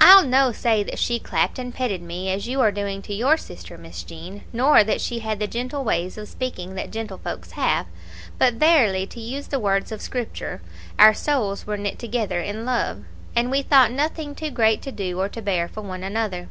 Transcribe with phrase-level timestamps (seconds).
[0.00, 3.36] I'll no say that she clapped and petted me as you are doing to your
[3.36, 7.86] sister, Miss Jean, nor that she had the gentle ways of speaking that gentlefolks have;
[8.38, 10.62] but verily to use the words of Scripture,
[10.98, 13.04] 'our souls were knit together in love,'
[13.36, 16.48] and we thought nothing too great to do or to bear for one another.